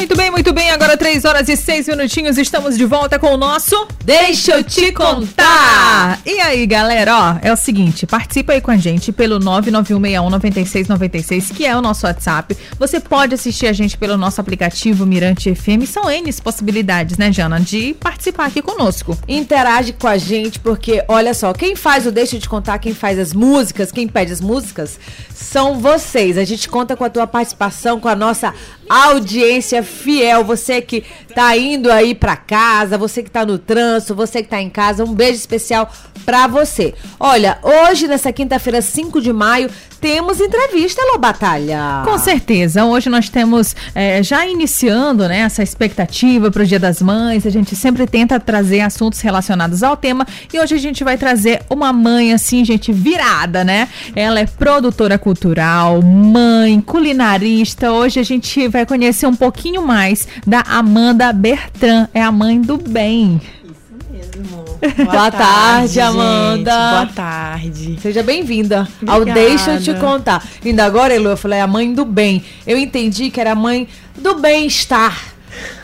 [0.00, 0.70] Muito bem, muito bem.
[0.70, 2.38] Agora 3 horas e 6 minutinhos.
[2.38, 6.18] Estamos de volta com o nosso Deixa eu te contar.
[6.24, 11.66] E aí, galera, ó, é o seguinte, participa aí com a gente pelo 991619696, que
[11.66, 12.56] é o nosso WhatsApp.
[12.78, 15.84] Você pode assistir a gente pelo nosso aplicativo Mirante FM.
[15.86, 19.18] São N possibilidades, né, Jana, de participar aqui conosco.
[19.28, 22.94] Interage com a gente, porque olha só, quem faz o Deixa eu te contar, quem
[22.94, 24.98] faz as músicas, quem pede as músicas,
[25.34, 26.38] são vocês.
[26.38, 28.54] A gente conta com a tua participação, com a nossa
[28.90, 30.42] audiência fiel.
[30.44, 34.60] Você que tá indo aí para casa, você que tá no trânsito, você que tá
[34.60, 35.88] em casa, um beijo especial
[36.24, 36.94] para você.
[37.18, 42.02] Olha, hoje, nessa quinta-feira, 5 de maio, temos entrevista, Lô Batalha.
[42.04, 42.84] Com certeza.
[42.84, 47.50] Hoje nós temos, é, já iniciando né, essa expectativa para o Dia das Mães, a
[47.50, 51.92] gente sempre tenta trazer assuntos relacionados ao tema e hoje a gente vai trazer uma
[51.92, 53.88] mãe, assim, gente, virada, né?
[54.16, 57.92] Ela é produtora cultural, mãe, culinarista.
[57.92, 62.76] Hoje a gente vai conhecer um pouquinho mais da Amanda Bertrand, é a mãe do
[62.76, 63.40] bem.
[64.96, 66.90] Boa, Boa tarde, tarde Amanda.
[66.90, 67.98] Boa tarde.
[68.00, 70.42] Seja bem-vinda ao Deixa eu te contar.
[70.64, 72.42] Ainda agora, Elu, eu falei a mãe do bem.
[72.66, 73.86] Eu entendi que era a mãe
[74.16, 75.34] do bem-estar.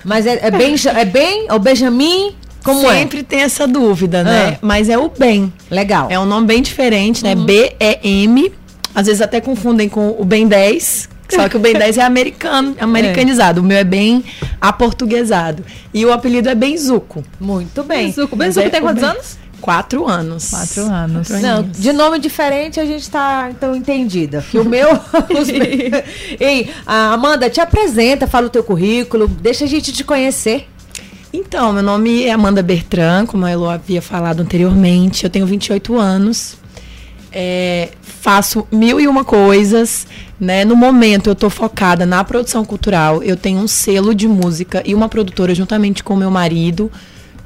[0.04, 2.34] Mas é, é bem, é bem, é o Benjamin
[2.66, 2.98] como é?
[2.98, 3.22] Sempre é?
[3.22, 4.54] tem essa dúvida, né?
[4.54, 4.58] Ah.
[4.60, 5.52] Mas é o bem.
[5.70, 6.08] Legal.
[6.10, 7.36] É um nome bem diferente, né?
[7.36, 7.44] Uhum.
[7.44, 8.52] B-E-M.
[8.92, 12.76] Às vezes até confundem com o Ben 10, só que o Ben 10 é americano,
[12.80, 13.60] americanizado.
[13.60, 13.62] É.
[13.62, 14.24] O meu é bem
[14.60, 15.64] aportuguesado.
[15.92, 17.24] E o apelido é Benzuco.
[17.40, 18.06] Muito bem.
[18.06, 18.36] Benzuco.
[18.36, 19.38] Benzuco tem quantos anos?
[19.60, 20.50] Quatro anos.
[20.50, 21.28] Quatro anos.
[21.28, 24.44] Quatro Não, de nome diferente a gente tá então entendida.
[24.48, 24.88] Que o meu.
[26.38, 30.68] Ei, Amanda, te apresenta, fala o teu currículo, deixa a gente te conhecer.
[31.32, 35.24] Então, meu nome é Amanda Bertrand, como a Elo havia falado anteriormente.
[35.24, 36.56] Eu tenho 28 anos.
[37.38, 40.06] É, faço mil e uma coisas,
[40.40, 40.64] né?
[40.64, 43.22] No momento eu estou focada na produção cultural.
[43.22, 46.90] Eu tenho um selo de música e uma produtora juntamente com meu marido,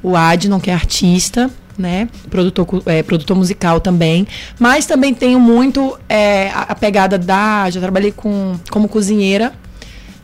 [0.01, 2.07] o Adnon, que é artista, né?
[2.29, 4.25] Produtor, é, produtor musical também.
[4.57, 7.69] Mas também tenho muito é, a, pegada da.
[7.69, 9.51] Já trabalhei com, como cozinheira.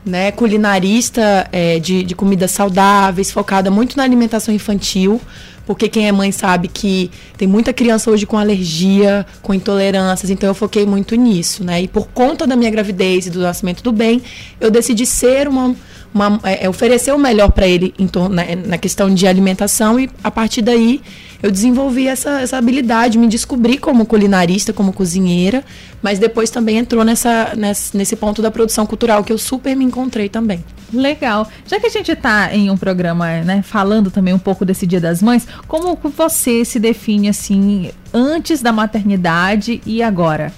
[0.08, 5.20] Né, culinarista é, de, de comidas saudáveis, focada muito na alimentação infantil,
[5.66, 10.50] porque quem é mãe sabe que tem muita criança hoje com alergia, com intolerâncias, então
[10.50, 11.82] eu foquei muito nisso, né?
[11.82, 14.22] E por conta da minha gravidez e do nascimento do bem,
[14.62, 15.76] eu decidi ser uma,
[16.14, 20.10] uma é, oferecer o melhor para ele em torno, na, na questão de alimentação e
[20.24, 21.02] a partir daí
[21.42, 25.64] eu desenvolvi essa, essa habilidade, me descobri como culinarista, como cozinheira,
[26.02, 29.86] mas depois também entrou nessa, nessa, nesse ponto da produção cultural que eu super me
[29.86, 30.64] encontrei também.
[30.92, 31.48] Legal.
[31.66, 35.02] Já que a gente está em um programa, né, falando também um pouco desse Dia
[35.02, 40.52] das Mães, como você se define assim antes da maternidade e agora?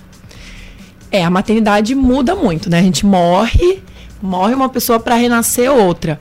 [1.12, 2.80] É, a maternidade muda muito, né?
[2.80, 3.82] A gente morre,
[4.22, 6.20] morre uma pessoa para renascer outra.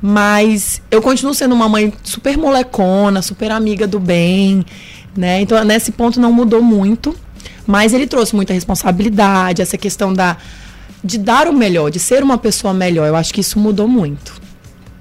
[0.00, 4.64] Mas eu continuo sendo uma mãe super molecona, super amiga do bem,
[5.16, 5.40] né?
[5.40, 7.14] Então, nesse ponto não mudou muito.
[7.66, 10.36] Mas ele trouxe muita responsabilidade, essa questão da
[11.04, 13.06] de dar o melhor, de ser uma pessoa melhor.
[13.06, 14.37] Eu acho que isso mudou muito.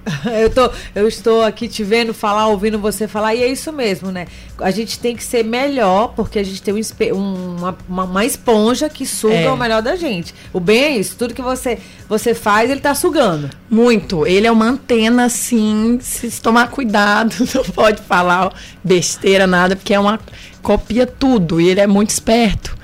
[0.38, 4.12] Eu, tô, eu estou aqui te vendo falar, ouvindo você falar, e é isso mesmo,
[4.12, 4.28] né?
[4.60, 6.74] A gente tem que ser melhor, porque a gente tem
[7.14, 9.50] um, uma, uma, uma, esponja que suga é.
[9.50, 10.34] o melhor da gente.
[10.54, 13.50] O bem é isso, tudo que você, você faz, ele tá sugando.
[13.70, 14.26] Muito.
[14.26, 18.54] Ele é uma antena, assim, se tomar cuidado, não pode falar
[18.84, 20.20] besteira, nada, porque é uma.
[20.62, 22.77] copia tudo, e ele é muito esperto.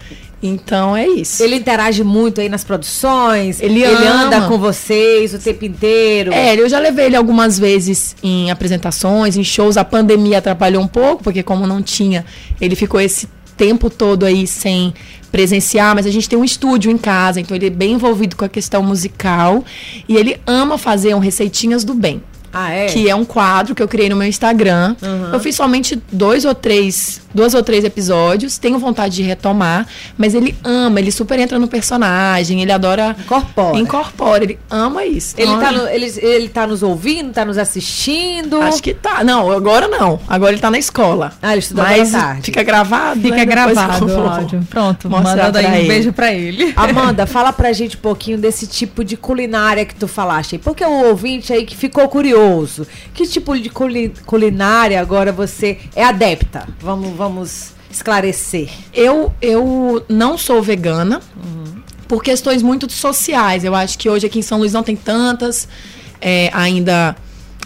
[0.45, 1.41] Então é isso.
[1.41, 6.33] Ele interage muito aí nas produções, ele, ele anda com vocês o tempo inteiro.
[6.33, 9.77] É, eu já levei ele algumas vezes em apresentações, em shows.
[9.77, 12.25] A pandemia atrapalhou um pouco, porque como não tinha,
[12.59, 14.93] ele ficou esse tempo todo aí sem
[15.31, 18.45] presenciar, mas a gente tem um estúdio em casa, então ele é bem envolvido com
[18.45, 19.63] a questão musical
[20.07, 22.21] e ele ama fazer um receitinhas do bem.
[22.53, 22.85] Ah, é?
[22.85, 24.95] Que é um quadro que eu criei no meu Instagram.
[25.01, 25.33] Uhum.
[25.33, 28.59] Eu fiz somente dois ou três, dois ou três episódios.
[28.59, 33.15] Tenho vontade de retomar, mas ele ama, ele super entra no personagem, ele adora.
[33.19, 33.79] Incorpora.
[33.79, 35.33] Incorpora, ele ama isso.
[35.35, 38.61] Ele, tá, no, ele, ele tá nos ouvindo, tá nos assistindo?
[38.61, 39.23] Acho que tá.
[39.23, 40.19] Não, agora não.
[40.27, 41.33] Agora ele tá na escola.
[41.41, 42.43] Ah, ele estuda mas tarde.
[42.43, 43.19] Fica gravado.
[43.19, 43.45] Fica né?
[43.45, 44.67] gravado o áudio.
[44.69, 45.87] Pronto, mandando aí um ele.
[45.87, 46.71] beijo pra ele.
[46.75, 50.59] Amanda, fala pra gente um pouquinho desse tipo de culinária que tu falaste aí.
[50.59, 52.87] Porque o ouvinte aí que ficou curioso curioso.
[53.13, 53.69] Que tipo de
[54.25, 56.67] culinária agora você é adepta?
[56.79, 58.69] Vamos, vamos esclarecer.
[58.93, 61.81] Eu, eu não sou vegana uhum.
[62.07, 63.63] por questões muito sociais.
[63.63, 65.67] Eu acho que hoje aqui em São Luís não tem tantas
[66.19, 67.15] é, ainda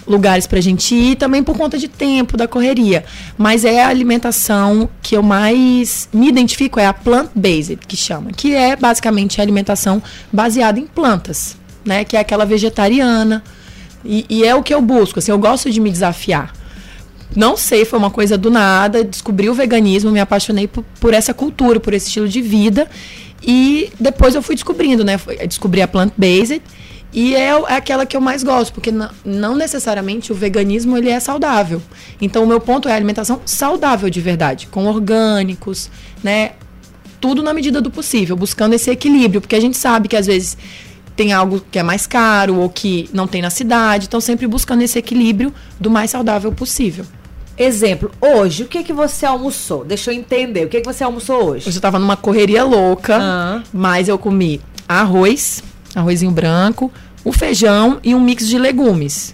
[0.06, 3.04] lugares pra gente ir, também por conta de tempo, da correria.
[3.38, 8.56] Mas é a alimentação que eu mais me identifico, é a plant-based, que chama, que
[8.56, 10.02] é basicamente a alimentação
[10.32, 12.06] baseada em plantas, né?
[12.06, 13.44] Que é aquela vegetariana.
[14.04, 16.54] E, e é o que eu busco, assim, eu gosto de me desafiar.
[17.36, 21.34] Não sei, foi uma coisa do nada, descobri o veganismo, me apaixonei por, por essa
[21.34, 22.88] cultura, por esse estilo de vida.
[23.44, 25.20] E depois eu fui descobrindo, né?
[25.48, 26.62] Descobri a plant-based
[27.14, 31.20] e é, é aquela que eu mais gosto, porque não necessariamente o veganismo ele é
[31.20, 31.82] saudável.
[32.22, 35.90] Então o meu ponto é a alimentação saudável de verdade, com orgânicos,
[36.24, 36.52] né?
[37.20, 40.58] Tudo na medida do possível, buscando esse equilíbrio, porque a gente sabe que às vezes
[41.18, 44.84] tem algo que é mais caro ou que não tem na cidade, então sempre buscando
[44.84, 47.04] esse equilíbrio do mais saudável possível.
[47.58, 49.84] Exemplo, hoje, o que que você almoçou?
[49.84, 50.66] Deixa eu entender.
[50.66, 51.68] O que que você almoçou hoje?
[51.68, 53.64] Hoje eu tava numa correria louca, Ah.
[53.74, 55.64] mas eu comi arroz,
[55.96, 56.92] arrozinho branco,
[57.26, 59.34] o feijão e um mix de legumes.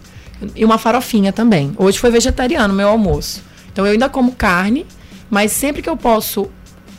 [0.56, 1.74] E uma farofinha também.
[1.77, 3.44] Hoje foi vegetariano meu almoço.
[3.74, 4.86] Então eu ainda como carne,
[5.29, 6.50] mas sempre que eu posso.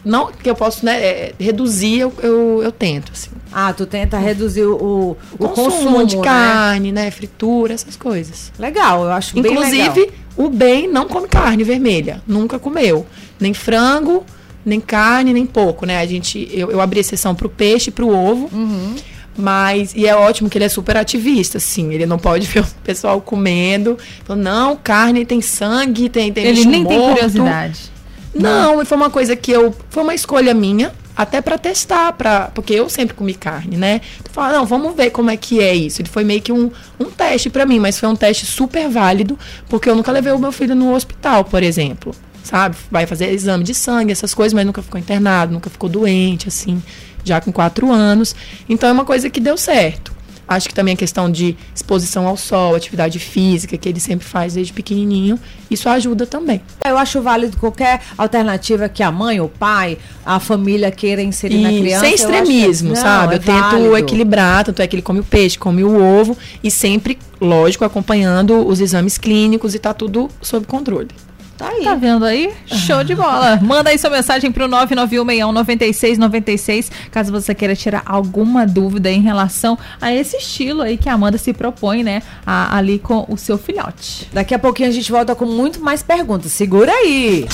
[0.04, 3.10] Não que eu posso né, é, reduzir, eu, eu, eu tento.
[3.12, 3.30] Assim.
[3.52, 6.22] Ah, tu tenta reduzir o, o, O consumo, de né?
[6.22, 7.10] carne, né?
[7.10, 8.52] Fritura, essas coisas.
[8.58, 10.14] Legal, eu acho bem Inclusive, legal.
[10.36, 12.22] o bem não come carne vermelha.
[12.26, 13.06] Nunca comeu.
[13.40, 14.24] Nem frango,
[14.64, 15.98] nem carne, nem pouco, né?
[16.00, 18.50] A gente, eu, eu abri exceção pro peixe e pro ovo.
[18.52, 18.96] Uhum.
[19.36, 21.92] Mas, e é ótimo que ele é super ativista, assim.
[21.92, 23.98] Ele não pode ver o pessoal comendo.
[24.24, 27.93] Falando, não, carne tem sangue, tem, tem Ele nem tem morto." curiosidade.
[28.34, 29.74] Não, foi uma coisa que eu.
[29.90, 34.00] Foi uma escolha minha, até pra testar, pra, porque eu sempre comi carne, né?
[34.22, 36.02] Tu fala, não, vamos ver como é que é isso.
[36.02, 39.38] Ele foi meio que um, um teste pra mim, mas foi um teste super válido,
[39.68, 42.14] porque eu nunca levei o meu filho no hospital, por exemplo.
[42.42, 42.76] Sabe?
[42.90, 46.82] Vai fazer exame de sangue, essas coisas, mas nunca ficou internado, nunca ficou doente, assim,
[47.22, 48.34] já com quatro anos.
[48.68, 50.13] Então é uma coisa que deu certo.
[50.46, 54.54] Acho que também a questão de exposição ao sol, atividade física, que ele sempre faz
[54.54, 55.38] desde pequenininho,
[55.70, 56.60] isso ajuda também.
[56.84, 61.72] Eu acho válido qualquer alternativa que a mãe, o pai, a família queira inserir na
[61.72, 62.00] E criança.
[62.04, 63.34] sem acho que- extremismo, Não, sabe?
[63.34, 66.70] é eu tento equilibrar, tanto é que ele come o peixe, come o ovo, e
[66.70, 71.08] sempre, lógico, acompanhando os exames clínicos e tá tudo sob controle.
[71.56, 71.84] Tá aí.
[71.84, 72.52] Tá vendo aí?
[72.66, 73.58] Show de bola.
[73.62, 80.12] Manda aí sua mensagem pro 991619696, caso você queira tirar alguma dúvida em relação a
[80.12, 82.22] esse estilo aí que a Amanda se propõe, né?
[82.46, 84.28] a- ali com o seu filhote.
[84.32, 86.52] Daqui a pouquinho a gente volta com muito mais perguntas.
[86.52, 87.46] Segura aí.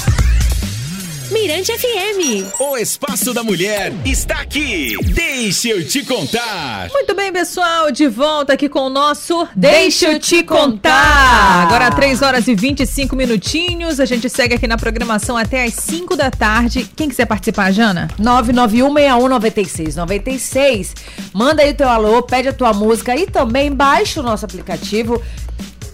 [1.31, 2.51] Mirante FM.
[2.59, 4.97] O Espaço da Mulher está aqui.
[5.05, 6.89] Deixa eu te contar.
[6.93, 11.67] Muito bem, pessoal, de volta aqui com o nosso Deixa eu te contar.
[11.67, 14.01] Agora 3 horas e 25 minutinhos.
[14.01, 16.91] A gente segue aqui na programação até às 5 da tarde.
[16.97, 18.09] Quem quiser participar, Jana?
[18.21, 20.95] 991619696.
[21.33, 25.23] Manda aí o teu alô, pede a tua música e também baixa o nosso aplicativo.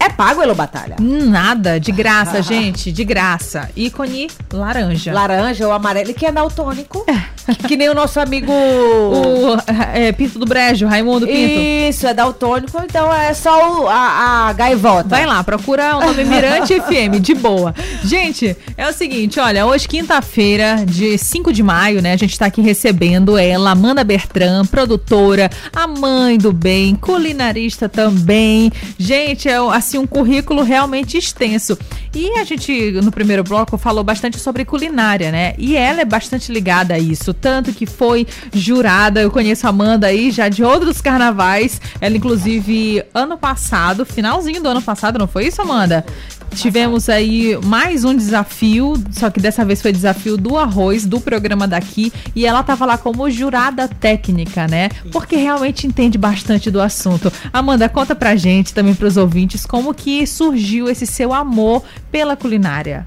[0.06, 0.94] É pago, Elo Batalha?
[1.00, 3.68] Nada, de graça, gente, de graça.
[3.74, 5.12] Ícone laranja.
[5.12, 7.04] Laranja ou amarelo, que é daltônico.
[7.46, 8.50] Que, que nem o nosso amigo.
[8.52, 9.56] O
[9.94, 11.60] é, Pinto do Brejo, Raimundo Pinto.
[11.88, 15.08] Isso, é daltônico, então é só o- a, a gaivota.
[15.08, 17.74] Vai lá, procura o nome Mirante FM, de boa.
[18.04, 22.46] Gente, é o seguinte, olha, hoje quinta-feira, de 5 de maio, né, a gente tá
[22.46, 28.72] aqui recebendo ela, Amanda Bertram, produtora, a mãe do bem, culinarista também.
[28.98, 31.78] Gente, é assim um currículo realmente extenso.
[32.18, 35.52] E a gente, no primeiro bloco, falou bastante sobre culinária, né?
[35.58, 40.06] E ela é bastante ligada a isso, tanto que foi jurada, eu conheço a Amanda
[40.06, 41.78] aí já de outros carnavais.
[42.00, 46.06] Ela, inclusive, ano passado, finalzinho do ano passado, não foi isso, Amanda?
[46.54, 51.68] Tivemos aí mais um desafio, só que dessa vez foi desafio do arroz, do programa
[51.68, 54.88] daqui, e ela tava lá como jurada técnica, né?
[55.12, 57.30] Porque realmente entende bastante do assunto.
[57.52, 63.04] Amanda, conta pra gente, também pros ouvintes, como que surgiu esse seu amor pela culinária.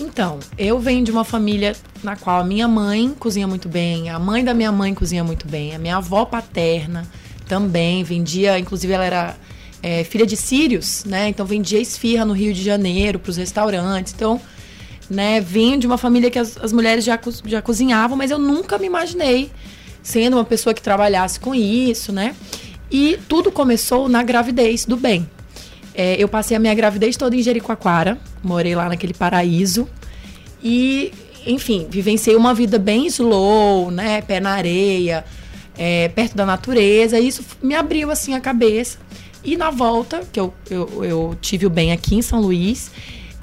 [0.00, 4.18] Então, eu venho de uma família na qual a minha mãe cozinha muito bem, a
[4.18, 7.06] mãe da minha mãe cozinha muito bem, a minha avó paterna
[7.48, 9.36] também vendia, inclusive ela era
[9.82, 11.28] é, filha de sírios, né?
[11.28, 14.12] Então vendia esfirra no Rio de Janeiro para os restaurantes.
[14.14, 14.40] Então,
[15.08, 18.76] né, vim de uma família que as, as mulheres já, já cozinhavam, mas eu nunca
[18.78, 19.50] me imaginei
[20.02, 22.34] sendo uma pessoa que trabalhasse com isso, né?
[22.90, 25.28] E tudo começou na gravidez do bem.
[25.94, 29.88] É, eu passei a minha gravidez toda em Jericoacoara, morei lá naquele paraíso.
[30.62, 31.12] E,
[31.46, 34.22] enfim, vivenciei uma vida bem slow, né?
[34.22, 35.24] Pé na areia,
[35.76, 37.18] é, perto da natureza.
[37.18, 38.98] E isso me abriu, assim, a cabeça.
[39.48, 42.90] E na volta, que eu, eu, eu tive o bem aqui em São Luís,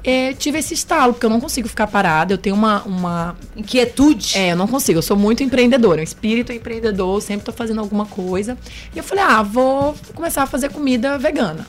[0.04, 2.32] é, tive esse estalo, porque eu não consigo ficar parada.
[2.32, 4.38] Eu tenho uma, uma Inquietude.
[4.38, 5.00] é, eu não consigo.
[5.00, 6.00] Eu sou muito empreendedora.
[6.00, 8.56] Um espírito empreendedor, sempre tô fazendo alguma coisa.
[8.94, 11.66] E eu falei, ah, vou começar a fazer comida vegana.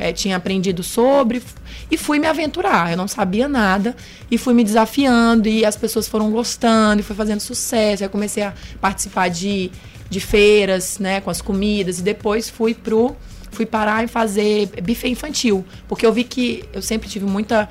[0.00, 1.42] eh, tinha aprendido sobre
[1.90, 2.90] e fui me aventurar.
[2.90, 3.94] Eu não sabia nada
[4.30, 8.02] e fui me desafiando e as pessoas foram gostando e foi fazendo sucesso.
[8.02, 9.70] Aí eu comecei a participar de,
[10.08, 13.14] de feiras, né, com as comidas e depois fui pro
[13.54, 17.68] fui parar em fazer buffet infantil, porque eu vi que eu sempre tive muita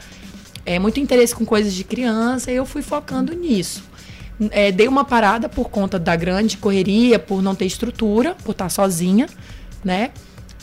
[0.65, 3.83] é, muito interesse com coisas de criança e eu fui focando nisso.
[4.49, 8.69] É, dei uma parada por conta da grande correria, por não ter estrutura, por estar
[8.69, 9.27] sozinha,
[9.83, 10.09] né?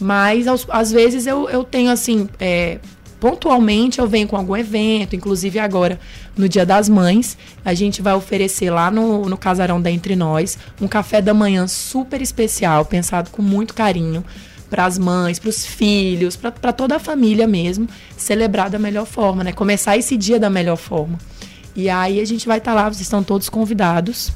[0.00, 2.78] Mas aos- às vezes eu, eu tenho assim, é,
[3.20, 6.00] pontualmente eu venho com algum evento, inclusive agora
[6.36, 10.58] no Dia das Mães, a gente vai oferecer lá no, no Casarão da Entre Nós
[10.80, 14.24] um café da manhã super especial, pensado com muito carinho
[14.70, 19.42] para as mães, para os filhos, para toda a família mesmo, celebrar da melhor forma,
[19.44, 19.52] né?
[19.52, 21.18] Começar esse dia da melhor forma.
[21.74, 24.32] E aí a gente vai estar lá, vocês estão todos convidados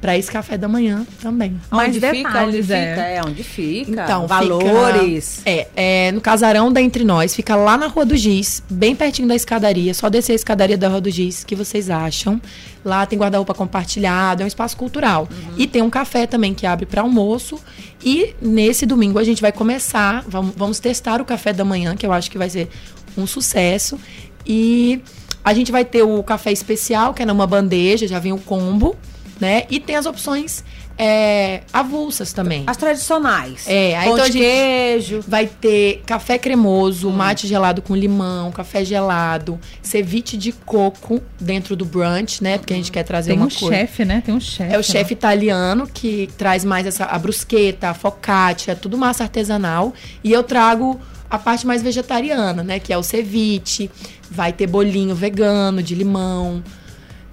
[0.00, 1.58] para esse café da manhã também.
[1.70, 2.28] Mais onde fica?
[2.44, 2.76] Onde detalhes, fica?
[2.76, 3.16] é.
[3.16, 3.90] É, onde fica?
[4.04, 5.36] Então, valores.
[5.38, 5.68] fica- é,
[6.08, 9.34] é, no casarão da Entre Nós, fica lá na Rua do Giz, bem pertinho da
[9.34, 9.94] escadaria.
[9.94, 12.40] Só descer a escadaria da Rua do Giz, que vocês acham.
[12.84, 15.28] Lá tem guarda-roupa compartilhado, é um espaço cultural.
[15.56, 17.58] E tem um café também que abre para almoço.
[18.04, 22.04] E nesse domingo a gente vai começar, vamos, vamos testar o café da manhã, que
[22.04, 22.68] eu acho que vai ser
[23.16, 23.98] um sucesso.
[24.46, 25.02] E
[25.42, 28.96] a gente vai ter o café especial, que é numa bandeja, já vem o combo,
[29.40, 29.64] né?
[29.70, 30.64] E tem as opções
[30.96, 32.62] é, avulsas também.
[32.66, 33.64] As tradicionais.
[33.66, 35.24] É, aí Pão então a de queijo.
[35.26, 37.12] Vai ter café cremoso, Hum.
[37.12, 42.58] mate gelado com limão, café gelado, ceviche de coco dentro do brunch, né?
[42.58, 43.74] Porque a gente quer trazer Tem uma um coisa.
[43.76, 44.22] chefe, né?
[44.24, 44.72] Tem um chefe.
[44.72, 49.92] É o chefe italiano que traz mais essa a brusqueta, a focaccia, tudo massa artesanal.
[50.22, 52.78] E eu trago a parte mais vegetariana, né?
[52.78, 53.90] Que é o ceviche.
[54.30, 56.62] Vai ter bolinho vegano de limão.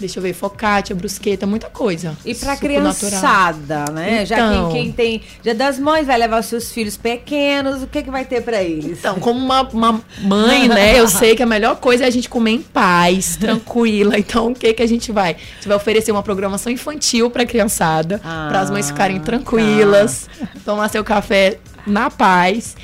[0.02, 2.18] Deixa eu ver, focaccia, brusqueta, muita coisa.
[2.26, 2.96] E pra Suco natural.
[2.96, 4.26] criançada, né?
[4.26, 4.72] Já Então.
[4.72, 8.12] quem, quem tem Dia das Mães vai levar os seus filhos pequenos, o que, que
[8.12, 9.00] vai ter pra eles?
[9.00, 12.28] Então, como uma, uma mãe, né, eu sei que a melhor coisa é a gente
[12.28, 14.18] comer em paz, tranquila.
[14.18, 15.32] Então, o que que a gente vai?
[15.32, 20.28] A gente vai oferecer uma programação infantil pra criançada, Ah, para as mães ficarem tranquilas,
[20.66, 22.76] tomar seu café na paz.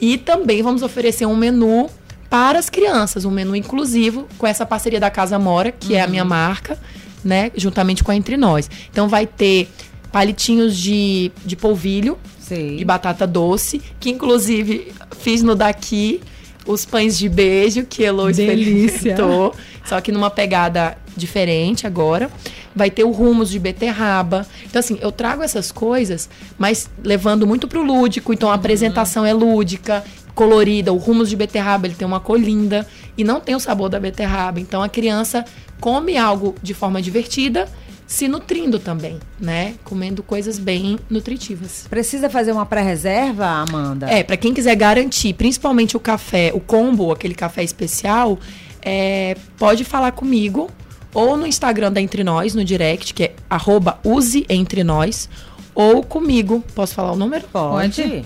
[0.00, 1.90] E também vamos oferecer um menu
[2.30, 6.06] para as crianças, um menu inclusivo com essa parceria da Casa Mora, que é a
[6.06, 6.78] minha marca,
[7.24, 8.70] né, juntamente com a Entre Nós.
[8.90, 9.68] Então vai ter
[10.12, 12.76] palitinhos de, de polvilho, Sei.
[12.76, 16.20] de batata doce, que inclusive fiz no daqui
[16.66, 18.86] os pães de beijo que Elo Delícia.
[18.86, 22.30] experimentou, só que numa pegada diferente agora.
[22.74, 24.46] Vai ter o hummus de beterraba.
[24.64, 29.32] Então assim, eu trago essas coisas, mas levando muito pro lúdico, então a apresentação é
[29.32, 33.60] lúdica, colorida, o hummus de beterraba, ele tem uma cor linda e não tem o
[33.60, 34.60] sabor da beterraba.
[34.60, 35.44] Então a criança
[35.80, 37.68] come algo de forma divertida,
[38.06, 39.74] se nutrindo também, né?
[39.84, 41.86] Comendo coisas bem nutritivas.
[41.88, 44.10] Precisa fazer uma pré-reserva, Amanda?
[44.10, 48.38] É, pra quem quiser garantir, principalmente o café, o combo, aquele café especial,
[48.82, 50.68] é, pode falar comigo
[51.14, 55.28] ou no Instagram da Entre Nós, no direct, que é arroba use entre nós,
[55.74, 56.64] ou comigo.
[56.74, 57.46] Posso falar o número?
[57.52, 58.24] Pode.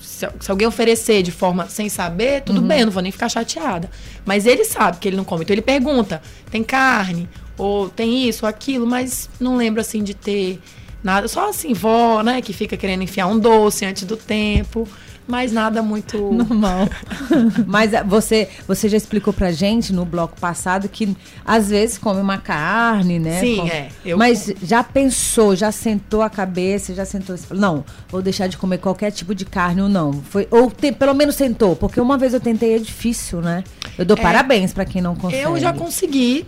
[0.00, 3.90] se, alguém oferecer de forma sem saber, tudo bem, eu não vou nem ficar chateada.
[4.24, 5.42] Mas ele sabe que ele não come.
[5.44, 7.28] Então ele pergunta: tem carne?
[7.60, 8.86] Ou tem isso, ou aquilo?
[8.86, 10.60] Mas não lembro assim de ter
[11.02, 11.28] nada.
[11.28, 12.40] Só assim, vó, né?
[12.40, 14.88] Que fica querendo enfiar um doce antes do tempo.
[15.28, 16.18] mas nada muito.
[16.32, 16.88] Normal.
[17.66, 22.20] Mas ah, você, você já explicou pra gente no bloco passado que às vezes come
[22.20, 23.38] uma carne, né?
[23.38, 23.88] Sim, é.
[24.04, 27.36] Eu- Mas já pensou, já sentou a cabeça, já sentou.
[27.50, 30.12] Não, vou deixar de comer qualquer tipo de carne ou não.
[30.14, 33.62] Foi, ou te- pelo menos sentou, porque uma vez eu tentei, é difícil, né?
[33.96, 34.20] Eu dou É.
[34.20, 35.44] parabéns pra quem não consegue.
[35.44, 36.44] Eu já consegui,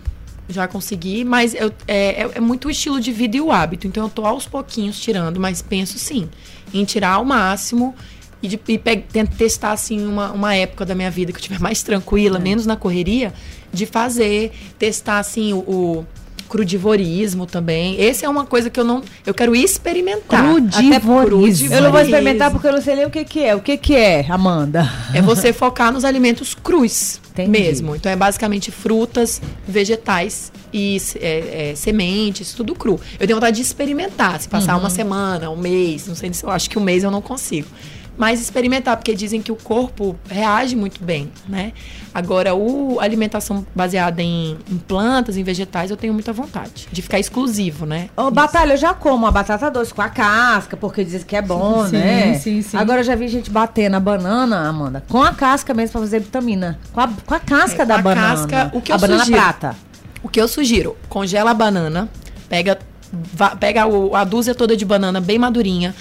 [0.49, 3.87] já consegui, mas eu, é, é, é muito o estilo de vida e o hábito.
[3.87, 6.29] Então eu tô aos pouquinhos tirando, mas penso sim
[6.73, 7.95] em tirar ao máximo
[8.41, 9.03] e, de, e pe-
[9.37, 12.75] testar assim uma, uma época da minha vida que eu estiver mais tranquila, menos na
[12.75, 13.33] correria,
[13.71, 16.07] de fazer, testar assim o, o
[16.49, 17.99] crudivorismo também.
[17.99, 20.43] Esse é uma coisa que eu não, eu quero experimentar.
[20.43, 21.73] Crudivorismo.
[21.73, 23.55] Eu não vou experimentar porque eu não sei nem o que, que é.
[23.55, 24.89] O que, que é, Amanda?
[25.13, 27.49] É você focar nos alimentos crus Entendi.
[27.49, 27.95] mesmo.
[27.95, 32.99] Então é basicamente frutas, vegetais e é, é, sementes, tudo cru.
[33.19, 34.81] Eu tenho vontade de experimentar, se passar Uhum.
[34.81, 37.67] uma semana, um mês, não sei se eu acho que um mês eu não consigo.
[38.15, 41.73] Mas experimentar, porque dizem que o corpo reage muito bem, né?
[42.13, 47.01] Agora, o a alimentação baseada em, em plantas, em vegetais, eu tenho muita vontade de
[47.01, 48.09] ficar exclusivo, né?
[48.15, 51.41] Ô, Batalha, eu já como a batata doce com a casca, porque dizem que é
[51.41, 52.33] bom, Sim, né?
[52.35, 52.77] sim, sim.
[52.77, 56.19] Agora eu já vi gente bater na banana, Amanda, com a casca mesmo pra fazer
[56.19, 56.77] vitamina.
[56.93, 58.47] Com a, com a casca É, da com a banana.
[58.47, 59.37] casca, o que a eu banana sugiro?
[59.41, 59.75] prata.
[60.21, 60.95] O que eu sugiro?
[61.09, 62.07] Congela a banana,
[62.47, 62.77] pega,
[63.11, 65.93] va- pega o- a dúzia toda de banana bem madurinha,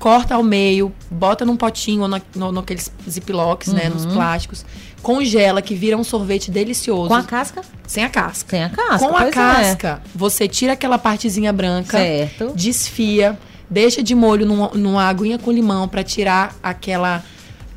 [0.00, 3.90] corta ao meio, bota num potinho ou na, no, naqueles ziplocs, né?
[3.90, 4.64] Nos plásticos.
[5.02, 7.02] Congela, que vira um sorvete delicioso.
[7.02, 7.08] Uhum.
[7.08, 7.60] Com a casca?
[7.86, 8.50] Sem a casca.
[8.50, 9.08] Sem a casca.
[9.08, 9.30] Com a é.
[9.30, 12.52] casca, você tira aquela partezinha branca, Certo.
[12.56, 13.38] desfia,
[13.68, 17.22] deixa de molho numa, numa aguinha com limão pra tirar aquela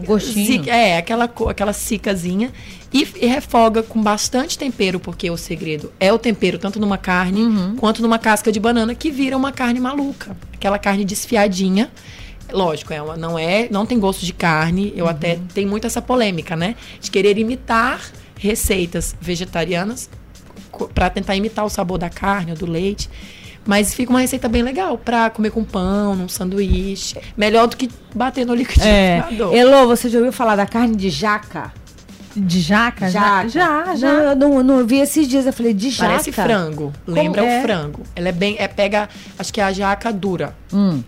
[0.07, 0.45] Gostinho.
[0.45, 2.51] zica- é, aquela aquela cicazinha
[2.93, 7.41] e, e refoga com bastante tempero, porque o segredo é o tempero tanto numa carne
[7.41, 7.75] Uhum.
[7.75, 11.91] quanto numa casca de banana que vira uma carne maluca, aquela carne desfiadinha.
[12.51, 14.87] Lógico, é uma, não é, não tem gosto de carne.
[14.87, 14.93] Uhum.
[14.97, 16.75] Eu até tem muito essa polêmica, né?
[17.01, 17.99] De querer imitar
[18.37, 20.09] receitas vegetarianas
[20.93, 23.09] pra tentar imitar o sabor da carne ou do leite.
[23.65, 27.17] Mas fica uma receita bem legal pra comer com pão, num sanduíche.
[27.37, 28.57] Melhor do que bater no É.
[28.57, 29.53] liquidificador.
[29.55, 31.71] Elô, você já ouviu falar da carne de jaca?
[32.35, 33.09] De jaca?
[33.09, 33.47] Jaca.
[33.47, 34.11] Já, já.
[34.11, 35.45] Não, eu não, não vi esses dias.
[35.45, 36.09] Eu falei, de jaca?
[36.09, 36.91] Parece frango.
[37.07, 37.59] Lembra é?
[37.59, 38.01] o frango.
[38.15, 38.55] Ela é bem.
[38.57, 39.07] É, pega.
[39.37, 40.55] Acho que é a jaca dura.
[40.73, 41.03] Hum.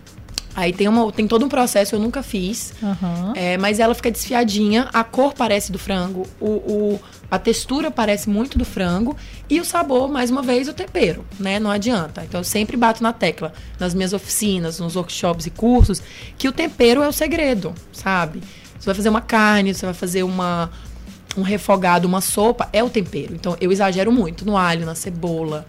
[0.56, 2.72] Aí tem, uma, tem todo um processo, eu nunca fiz.
[2.82, 3.34] Aham.
[3.36, 8.30] É, mas ela fica desfiadinha, a cor parece do frango, o, o- a textura parece
[8.30, 9.14] muito do frango
[9.50, 11.58] e o sabor, mais uma vez, o tempero, né?
[11.60, 12.22] Não adianta.
[12.24, 16.00] Então eu sempre bato na tecla, nas minhas oficinas, nos workshops e cursos,
[16.38, 18.40] que o tempero é o segredo, sabe?
[18.78, 20.70] Você vai fazer uma carne, você vai fazer uma,
[21.36, 23.34] um refogado, uma sopa, é o tempero.
[23.34, 25.66] Então eu exagero muito no alho, na cebola,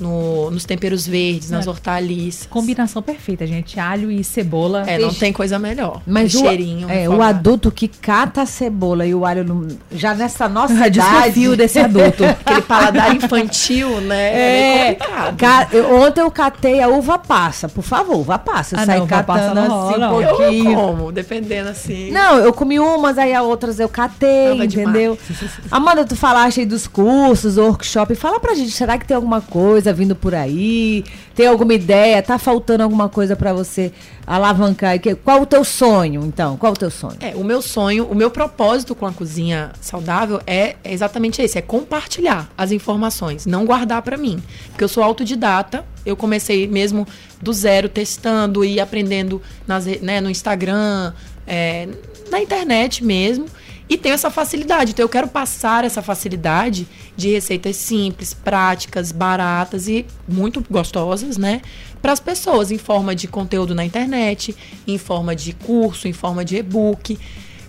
[0.00, 1.70] no- nos temperos verdes, nas É.
[1.70, 2.46] hortaliças.
[2.48, 3.78] Combinação perfeita, gente.
[3.78, 4.84] Alho e cebola.
[4.86, 6.00] É, não tem coisa melhor.
[6.06, 6.90] Mas o o, cheirinho.
[6.90, 10.86] é, o adulto que cata a cebola e o alho no- já nessa nossa Eu
[10.86, 10.92] idade...
[11.00, 12.24] desconfio desse adulto.
[12.44, 14.16] Aquele paladar infantil, né?
[14.32, 14.94] É, É,
[15.36, 18.76] ca- eu- ontem eu catei a uva passa, por favor, uva passa.
[18.76, 20.22] Eu Ah, saí não, uva passa catando assim rola, um não.
[20.22, 20.74] eu pouquinho.
[20.74, 22.10] como, dependendo assim.
[22.10, 25.18] Não, eu comi umas, aí as outras eu catei, entendeu?
[25.70, 28.14] Amanda, tu falaste aí dos cursos, workshop.
[28.14, 31.04] Fala pra gente, será que tem alguma coisa vindo por aí?
[31.34, 32.22] Tem alguma ideia?
[32.22, 33.92] Tá faltando alguma coisa pra você
[34.26, 34.98] alavancar?
[35.24, 36.56] Qual o teu sonho, então?
[36.56, 37.16] Qual o teu sonho?
[37.20, 41.62] É, o meu sonho, o meu propósito com a cozinha saudável é exatamente esse, é
[41.62, 47.06] compartilhar as informações, não guardar pra mim, porque eu sou autodidata, eu comecei mesmo
[47.40, 51.12] do zero testando e aprendendo nas, né, no Instagram,
[51.46, 51.88] é,
[52.30, 53.46] na internet mesmo.
[53.90, 54.92] E tenho essa facilidade.
[54.92, 61.60] Então, eu quero passar essa facilidade de receitas simples, práticas, baratas e muito gostosas, né?
[62.00, 66.44] Para as pessoas, em forma de conteúdo na internet, em forma de curso, em forma
[66.44, 67.18] de e-book.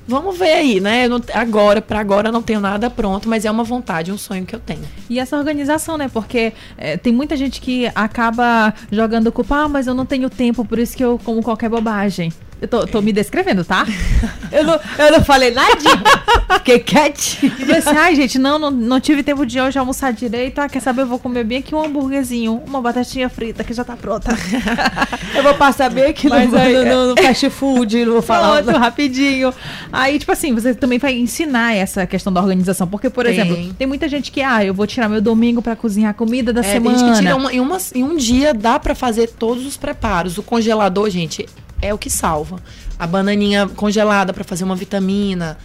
[0.08, 1.08] Vamos ver aí, né?
[1.08, 4.56] Não- agora, para agora, não tenho nada pronto, mas é uma vontade, um sonho que
[4.56, 4.84] eu tenho.
[5.10, 6.08] E essa organização, né?
[6.08, 10.64] Porque é, tem muita gente que acaba jogando culpa, ah, mas eu não tenho tempo,
[10.64, 12.32] por isso que eu como qualquer bobagem.
[12.62, 13.88] Eu tô, tô me descrevendo, tá?
[14.52, 15.76] Eu não, eu não falei nada.
[16.58, 17.52] Fiquei quietinha.
[17.82, 20.60] Você, ai, gente, não, não, não tive tempo de hoje almoçar direito.
[20.60, 21.02] Ah, quer saber?
[21.02, 24.30] Eu vou comer bem aqui um hambúrguerzinho, uma batatinha frita que já tá pronta.
[25.36, 28.22] Eu vou passar bem aqui no, Mas aí- no, no- no fast food, não vou
[28.22, 28.62] falar.
[28.62, 29.52] Pronto, rapidinho.
[29.92, 32.88] Aí, tipo assim, você também vai ensinar essa questão da organização.
[32.88, 33.34] Porque, por Tem.
[33.40, 36.54] exemplo, tem muita gente que, ah, eu vou tirar meu domingo pra cozinhar a comida
[36.54, 36.96] da É, semana.
[36.98, 39.78] Tem gente que tira uma, em, uma, em um dia dá pra fazer todos os
[39.78, 40.38] preparos.
[40.38, 41.48] O congelador, gente,
[41.82, 42.62] é o que salva.
[42.98, 45.58] A bananinha congelada pra fazer uma vitamina.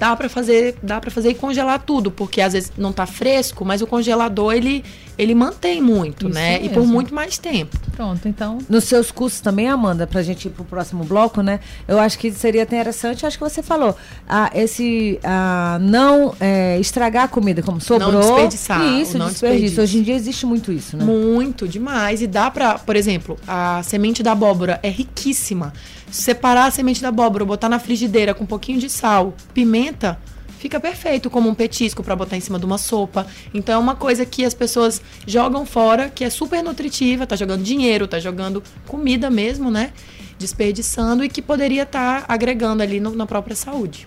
[0.00, 3.66] Dá pra fazer, dá para fazer e congelar tudo, porque às vezes não tá fresco,
[3.66, 4.82] mas o congelador ele
[5.18, 6.56] ele mantém muito, Isso né?
[6.62, 6.94] E por mesmo.
[6.94, 7.76] muito mais tempo.
[7.94, 8.56] Pronto, então.
[8.66, 11.60] Nos seus cursos também, Amanda, pra gente ir pro próximo bloco, né?
[11.86, 13.94] Eu acho que seria interessante, acho que você falou,
[14.26, 18.18] ah, esse ah, não é, estragar a comida, como sobrou.
[18.18, 19.66] desperdiçar, Isso, não desperdício.
[19.66, 19.82] desperdício.
[19.82, 21.04] Hoje em dia existe muito isso, né?
[21.04, 22.22] Muito, demais.
[22.22, 25.74] E dá pra, por exemplo, a semente da abóbora é riquíssima.
[26.10, 30.18] Separar a semente da abóbora, botar na frigideira com um pouquinho de sal, pimenta,
[30.58, 33.26] fica perfeito como um petisco pra botar em cima de uma sopa.
[33.54, 37.62] Então é uma coisa que as pessoas jogam fora, que é super nutritiva, tá jogando
[37.62, 39.92] dinheiro, tá jogando comida mesmo, né?
[40.38, 44.06] Desperdiçando e que poderia estar agregando ali no- na própria saúde.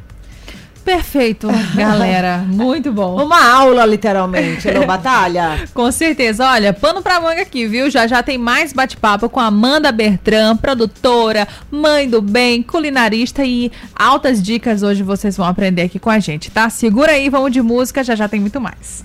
[0.83, 2.39] Perfeito, galera.
[2.39, 3.23] Muito bom.
[3.23, 5.67] Uma aula, literalmente, Elô Batalha.
[5.73, 6.45] Com certeza.
[6.45, 7.89] Olha, pano pra manga aqui, viu?
[7.89, 13.71] Já já tem mais bate-papo com a Amanda Bertram, produtora, mãe do bem, culinarista e
[13.95, 16.69] altas dicas hoje vocês vão aprender aqui com a gente, tá?
[16.69, 19.03] Segura aí, vamos de música, já já tem muito mais.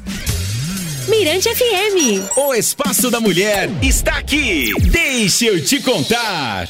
[1.09, 2.37] Mirante FM.
[2.37, 4.73] O Espaço da Mulher está aqui.
[4.91, 6.69] Deixa eu te contar.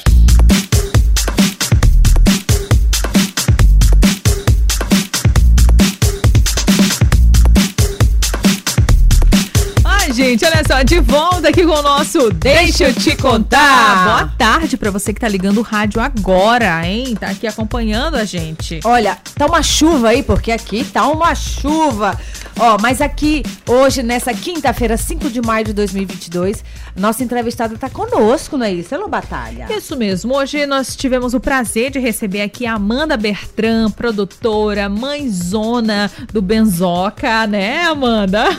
[10.19, 14.03] Gente, olha só, de volta aqui com o nosso Deixa eu te contar.
[14.03, 17.15] Boa tarde pra você que tá ligando o rádio agora, hein?
[17.15, 18.81] Tá aqui acompanhando a gente.
[18.83, 22.19] Olha, tá uma chuva aí, porque aqui tá uma chuva.
[22.59, 26.65] Ó, mas aqui, hoje, nessa quinta-feira, 5 de maio de 2022,
[26.97, 29.67] nossa entrevistada tá conosco, não é isso, Elô Batalha?
[29.69, 30.35] Isso mesmo.
[30.35, 37.47] Hoje nós tivemos o prazer de receber aqui a Amanda Bertram, produtora, mãezona do Benzoca,
[37.47, 38.49] né, Amanda?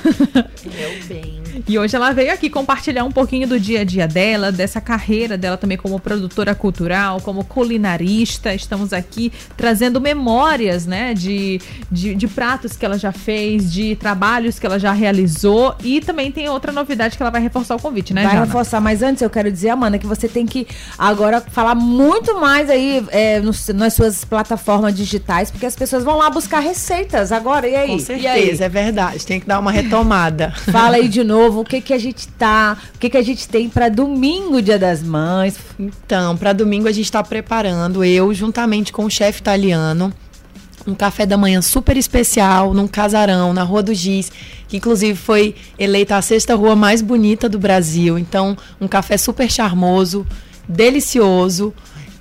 [0.65, 1.50] Meu bem.
[1.69, 5.37] E hoje ela veio aqui compartilhar um pouquinho do dia a dia dela, dessa carreira
[5.37, 8.55] dela também como produtora cultural, como culinarista.
[8.55, 11.61] Estamos aqui trazendo memórias, né, de,
[11.91, 15.75] de, de pratos que ela já fez, de trabalhos que ela já realizou.
[15.83, 18.45] E também tem outra novidade que ela vai reforçar o convite, né, Vai Jana?
[18.47, 20.67] reforçar, mas antes eu quero dizer, Amanda, que você tem que
[20.99, 26.17] agora falar muito mais aí é, nos- nas suas plataformas digitais, porque as pessoas vão
[26.19, 27.67] lá buscar receitas agora.
[27.69, 27.87] E aí?
[27.89, 28.41] Com E aí?
[28.41, 29.27] certeza, é verdade.
[29.27, 30.51] Tem que dar uma retomada.
[30.71, 33.49] Fala aí de novo o que que a gente tá, o que que a gente
[33.49, 35.59] tem pra domingo, Dia das Mães.
[35.79, 40.13] Então, para domingo a gente está preparando, eu juntamente com o chefe italiano,
[40.87, 44.31] um café da manhã super especial num casarão na Rua do Giz,
[44.69, 48.19] que inclusive foi eleita a sexta rua mais bonita do Brasil.
[48.19, 50.27] Então, um café super charmoso,
[50.69, 51.75] delicioso.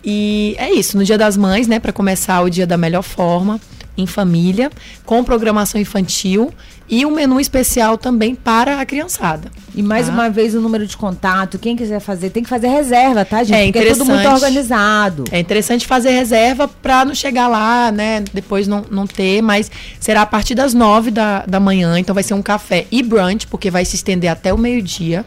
[0.03, 3.59] E é isso, no Dia das Mães, né, para começar o dia da melhor forma,
[4.01, 4.71] em família,
[5.05, 6.51] com programação infantil
[6.87, 9.51] e um menu especial também para a criançada.
[9.75, 10.13] E mais Tá.
[10.13, 13.69] uma vez o número de contato, quem quiser fazer, tem que fazer reserva, tá, gente?
[13.69, 14.43] É Porque é tudo muito interessante.
[14.43, 15.23] organizado.
[15.31, 18.23] É interessante fazer reserva para não chegar lá, né?
[18.33, 21.99] Depois não, não ter, mas será a partir das nove da, da manhã.
[21.99, 25.23] Então vai ser um café e brunch, porque vai se estender até o meio-dia.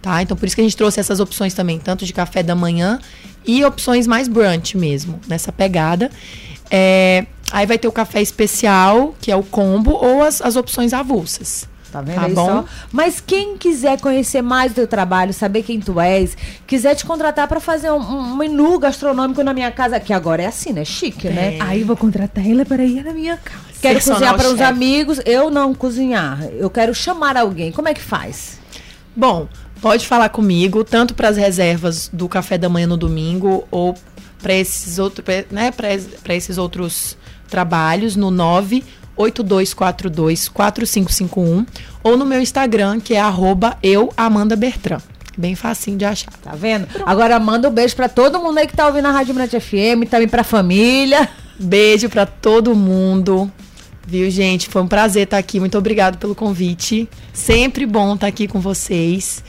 [0.00, 0.22] Tá?
[0.22, 2.98] Então por isso que a gente trouxe essas opções também, tanto de café da manhã
[3.44, 6.10] e opções mais brunch mesmo, nessa pegada.
[6.70, 10.92] É, aí vai ter o café especial, que é o combo, ou as, as opções
[10.92, 11.68] avulsas.
[11.90, 12.46] Tá vendo Tá aí bom?
[12.46, 12.64] só?
[12.92, 16.36] Mas quem quiser conhecer mais do teu trabalho, saber quem tu és,
[16.66, 20.46] quiser te contratar pra fazer um, um menu gastronômico na minha casa, que agora é
[20.46, 20.84] assim, né?
[20.84, 21.58] Chique, né?
[21.60, 23.58] Aí eu vou contratar ela para ir na minha casa.
[23.82, 26.44] Quero Personal cozinhar para os amigos, eu não cozinhar.
[26.52, 27.72] Eu quero chamar alguém.
[27.72, 28.60] Como é que faz?
[29.16, 29.48] Bom,
[29.80, 33.96] pode falar comigo, tanto para as reservas do café da manhã no domingo ou
[34.40, 37.16] para esses outros, né, para esses outros
[37.48, 41.66] trabalhos no 98242 4551
[42.02, 43.76] ou no meu Instagram, que é arroba.
[45.36, 46.32] Bem facinho de achar.
[46.42, 46.86] Tá vendo?
[47.06, 50.08] Agora manda um beijo pra todo mundo aí que tá ouvindo a Rádio Mirante FM,
[50.10, 51.28] também pra família.
[51.58, 53.50] Beijo para todo mundo.
[54.06, 54.68] Viu, gente?
[54.68, 55.60] Foi um prazer estar aqui.
[55.60, 57.08] Muito obrigado pelo convite.
[57.32, 59.42] Sempre bom estar aqui com vocês.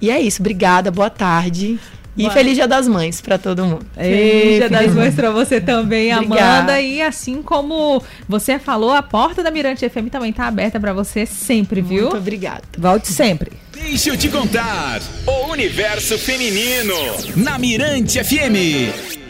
[0.00, 0.42] E é isso.
[0.42, 0.90] Obrigada.
[0.90, 1.78] Boa tarde.
[2.16, 3.86] E Boa- feliz Dia das Mães para todo mundo.
[3.94, 6.44] Feliz Dia das Mães pra você também, Obrigada.
[6.72, 6.80] Amanda.
[6.80, 11.24] E assim como você falou, a porta da Mirante FM também tá aberta pra você
[11.24, 12.02] sempre, viu?
[12.02, 12.62] Muito obrigada.
[12.76, 13.52] Volte sempre.
[13.72, 15.00] Deixa eu te contar.
[15.26, 16.94] O universo feminino
[17.36, 19.21] na Mirante FM.